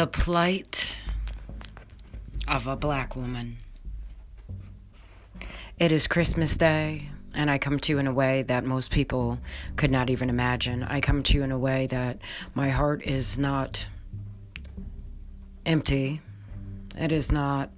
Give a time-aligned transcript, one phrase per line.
[0.00, 0.96] The plight
[2.48, 3.58] of a black woman.
[5.76, 9.40] It is Christmas Day, and I come to you in a way that most people
[9.76, 10.84] could not even imagine.
[10.84, 12.18] I come to you in a way that
[12.54, 13.88] my heart is not
[15.66, 16.22] empty,
[16.96, 17.68] it is not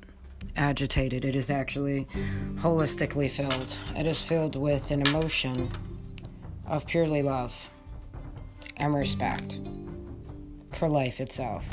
[0.55, 2.07] agitated, it is actually
[2.55, 3.77] holistically filled.
[3.97, 5.73] It is filled with an emotion
[6.69, 7.53] of purely love
[8.77, 9.59] and respect
[10.71, 11.69] for life itself.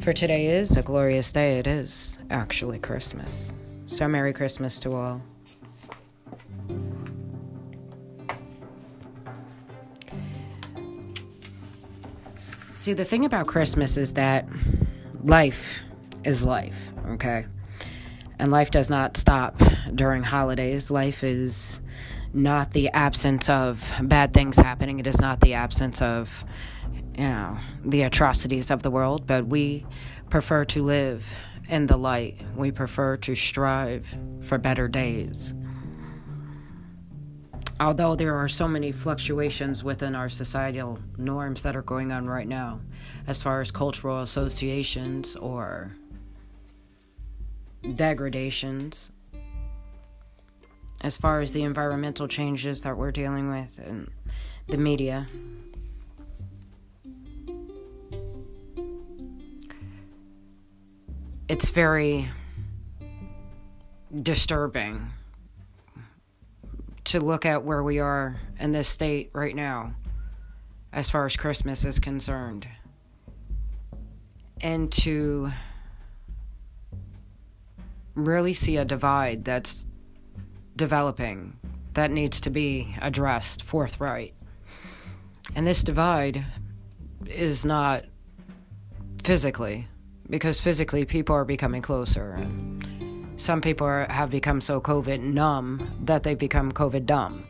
[0.00, 1.58] For today is a glorious day.
[1.58, 3.52] It is actually Christmas.
[3.86, 5.22] So, Merry Christmas to all.
[12.72, 14.48] See, the thing about Christmas is that
[15.22, 15.82] life
[16.24, 17.46] is life, okay?
[18.40, 19.60] And life does not stop
[19.94, 20.90] during holidays.
[20.90, 21.80] Life is
[22.34, 26.44] not the absence of bad things happening, it is not the absence of
[27.16, 29.86] you know, the atrocities of the world, but we
[30.30, 31.28] prefer to live
[31.68, 32.40] in the light.
[32.56, 35.54] We prefer to strive for better days.
[37.80, 42.46] Although there are so many fluctuations within our societal norms that are going on right
[42.46, 42.80] now,
[43.26, 45.96] as far as cultural associations or
[47.96, 49.10] degradations,
[51.00, 54.08] as far as the environmental changes that we're dealing with and
[54.68, 55.26] the media,
[61.52, 62.30] it's very
[64.22, 65.10] disturbing
[67.04, 69.94] to look at where we are in this state right now
[70.94, 72.66] as far as Christmas is concerned
[74.62, 75.50] and to
[78.14, 79.86] really see a divide that's
[80.74, 81.58] developing
[81.92, 84.32] that needs to be addressed forthright.
[85.54, 86.46] And this divide
[87.26, 88.06] is not
[89.22, 89.86] physically
[90.32, 92.32] because physically people are becoming closer.
[92.32, 97.44] And some people are, have become so COVID numb that they've become COVID dumb.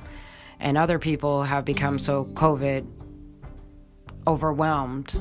[0.59, 2.85] And other people have become so COVID
[4.27, 5.15] overwhelmed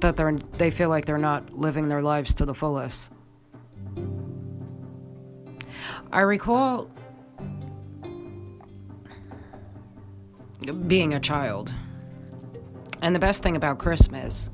[0.00, 3.10] that they're they feel like they're not living their lives to the fullest.
[6.12, 6.88] I recall
[10.86, 11.74] being a child.
[13.02, 14.50] And the best thing about Christmas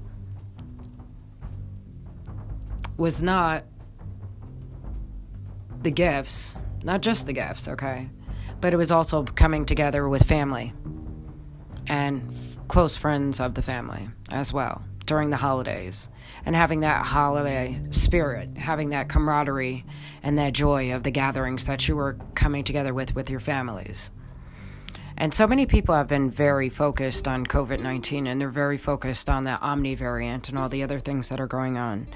[2.97, 3.65] was not
[5.82, 8.09] the gifts, not just the gifts, okay?
[8.60, 10.72] But it was also coming together with family
[11.87, 12.34] and
[12.69, 16.09] close friends of the family as well during the holidays
[16.47, 19.84] and having that holiday spirit, having that camaraderie
[20.22, 24.10] and that joy of the gatherings that you were coming together with with your families.
[25.16, 29.31] And so many people have been very focused on COVID 19 and they're very focused
[29.31, 32.09] on the Omni variant and all the other things that are going on.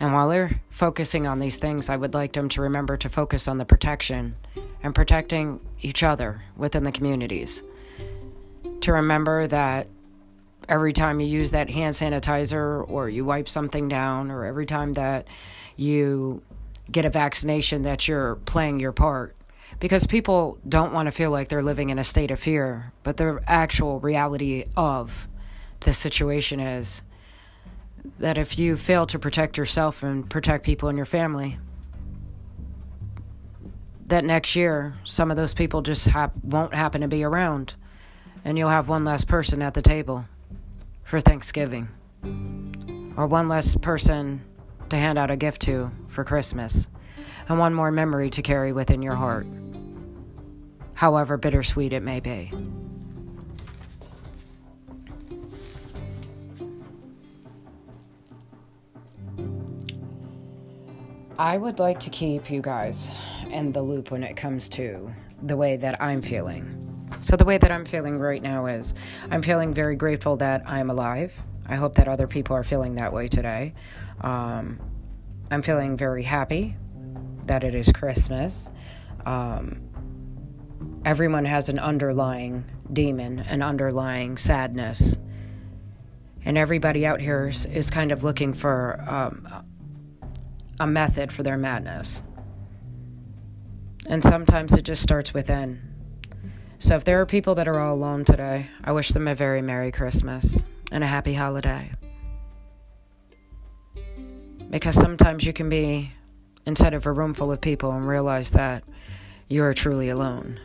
[0.00, 3.48] And while they're focusing on these things, I would like them to remember to focus
[3.48, 4.36] on the protection
[4.82, 7.62] and protecting each other within the communities.
[8.82, 9.88] To remember that
[10.68, 14.92] every time you use that hand sanitizer or you wipe something down or every time
[14.94, 15.26] that
[15.76, 16.42] you
[16.90, 19.34] get a vaccination that you're playing your part
[19.80, 23.16] because people don't want to feel like they're living in a state of fear but
[23.16, 25.28] the actual reality of
[25.80, 27.02] the situation is
[28.18, 31.58] that if you fail to protect yourself and protect people in your family,
[34.06, 37.74] that next year some of those people just hap- won't happen to be around,
[38.44, 40.24] and you'll have one less person at the table
[41.04, 41.88] for Thanksgiving,
[43.16, 44.42] or one less person
[44.88, 46.88] to hand out a gift to for Christmas,
[47.48, 49.46] and one more memory to carry within your heart,
[50.94, 52.50] however bittersweet it may be.
[61.38, 63.08] I would like to keep you guys
[63.48, 66.74] in the loop when it comes to the way that I'm feeling.
[67.20, 68.92] So, the way that I'm feeling right now is
[69.30, 71.32] I'm feeling very grateful that I'm alive.
[71.66, 73.74] I hope that other people are feeling that way today.
[74.20, 74.80] Um,
[75.52, 76.74] I'm feeling very happy
[77.46, 78.72] that it is Christmas.
[79.24, 79.80] Um,
[81.04, 85.16] everyone has an underlying demon, an underlying sadness.
[86.44, 89.46] And everybody out here is, is kind of looking for um,
[90.80, 92.22] a method for their madness.
[94.08, 95.82] And sometimes it just starts within.
[96.78, 99.60] So if there are people that are all alone today, I wish them a very
[99.60, 101.92] Merry Christmas and a happy holiday.
[104.70, 106.12] Because sometimes you can be
[106.66, 108.84] inside of a room full of people and realize that
[109.48, 110.60] you are truly alone.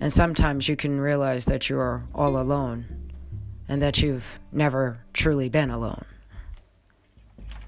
[0.00, 2.84] And sometimes you can realize that you are all alone
[3.68, 6.04] and that you've never truly been alone.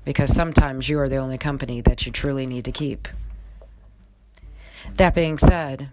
[0.06, 3.08] Because sometimes you are the only company that you truly need to keep.
[4.94, 5.91] That being said,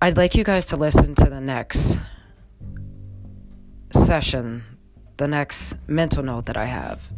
[0.00, 1.98] I'd like you guys to listen to the next
[3.90, 4.64] session,
[5.18, 7.10] the next mental note that I have,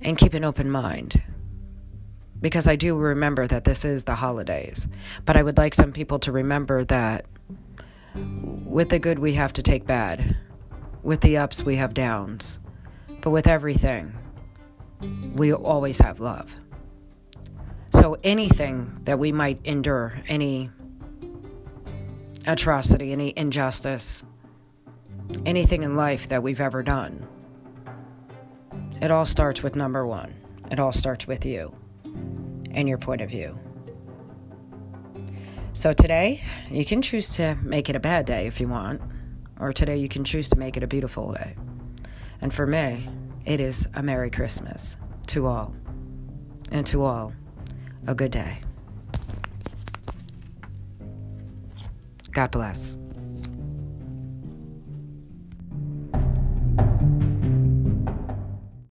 [0.00, 1.20] and keep an open mind.
[2.40, 4.86] Because I do remember that this is the holidays.
[5.24, 7.26] But I would like some people to remember that
[8.14, 10.36] with the good, we have to take bad.
[11.02, 12.60] With the ups, we have downs.
[13.28, 14.14] But with everything,
[15.34, 16.56] we always have love.
[17.92, 20.70] So anything that we might endure, any
[22.46, 24.24] atrocity, any injustice,
[25.44, 27.28] anything in life that we've ever done,
[29.02, 30.32] it all starts with number one.
[30.70, 31.76] It all starts with you
[32.70, 33.58] and your point of view.
[35.74, 36.40] So today,
[36.70, 39.02] you can choose to make it a bad day if you want,
[39.60, 41.56] or today you can choose to make it a beautiful day.
[42.40, 43.08] And for me,
[43.48, 44.98] it is a Merry Christmas
[45.28, 45.74] to all,
[46.70, 47.32] and to all,
[48.06, 48.60] a good day.
[52.30, 52.98] God bless.